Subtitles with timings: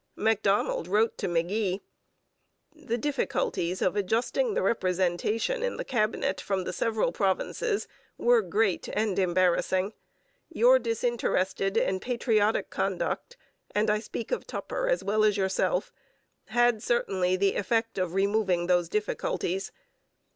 [0.15, 1.81] Macdonald wrote to McGee:
[2.73, 8.89] The difficulties of adjusting the representation in the Cabinet from the several provinces were great
[8.93, 9.93] and embarrassing.
[10.49, 13.37] Your disinterested and patriotic conduct
[13.75, 15.93] and I speak of Tupper as well as yourself
[16.45, 19.71] had certainly the effect of removing those difficulties.